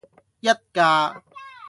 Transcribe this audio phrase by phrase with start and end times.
[0.41, 1.21] 一架